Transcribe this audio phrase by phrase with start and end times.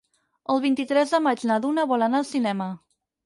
[0.53, 2.71] El vint-i-tres de maig na Duna vol anar al cinema.